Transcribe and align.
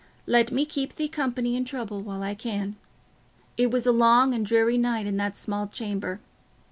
Let 0.25 0.51
me 0.51 0.65
keep 0.65 0.95
thee 0.95 1.07
company 1.07 1.55
in 1.55 1.63
trouble 1.63 2.01
while 2.01 2.23
I 2.23 2.33
can." 2.33 2.75
It 3.55 3.69
was 3.69 3.85
a 3.85 3.91
long 3.91 4.33
and 4.33 4.43
dreary 4.43 4.79
night 4.79 5.05
in 5.05 5.17
that 5.17 5.37
small 5.37 5.67
chamber. 5.67 6.19